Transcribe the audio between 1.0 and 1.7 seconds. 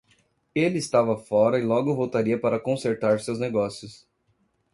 fora e